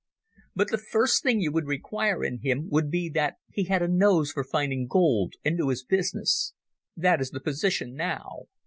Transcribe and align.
But 0.55 0.71
the 0.71 0.79
first 0.79 1.21
thing 1.21 1.41
you 1.41 1.51
would 1.51 1.67
require 1.67 2.23
in 2.23 2.39
him 2.39 2.67
would 2.71 2.89
be 2.89 3.07
that 3.09 3.35
he 3.51 3.65
had 3.65 3.83
a 3.83 3.87
nose 3.87 4.31
for 4.31 4.43
finding 4.43 4.87
gold 4.87 5.35
and 5.45 5.55
knew 5.57 5.67
his 5.69 5.83
business. 5.83 6.55
That 6.97 7.21
is 7.21 7.29
the 7.29 7.39
position 7.39 7.93
now. 7.93 8.45